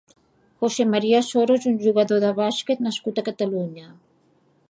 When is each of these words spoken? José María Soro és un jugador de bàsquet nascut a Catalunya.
José 0.61 0.85
María 0.93 1.19
Soro 1.27 1.57
és 1.59 1.67
un 1.73 1.75
jugador 1.83 2.23
de 2.25 2.33
bàsquet 2.41 2.83
nascut 2.87 3.21
a 3.21 3.27
Catalunya. 3.31 3.89